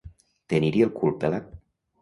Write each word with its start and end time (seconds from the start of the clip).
Tenir-hi 0.53 0.83
el 0.87 0.91
cul 0.97 1.15
pelat. 1.25 1.57